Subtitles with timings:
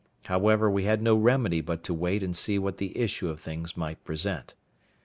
[0.25, 3.77] However we had no remedy but to wait and see what the issue of things
[3.77, 4.55] might present.